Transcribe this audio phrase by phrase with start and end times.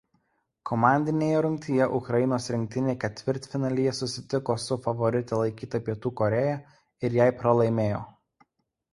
[0.67, 6.55] Komandinėje rungtyje Ukrainos rinktinė ketvirtfinalyje susitiko su favorite laikyta Pietų Korėja
[7.09, 8.01] ir jai pralaimėjo.